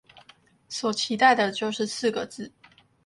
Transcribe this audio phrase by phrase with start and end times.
[0.67, 2.51] 所期待的就是四個字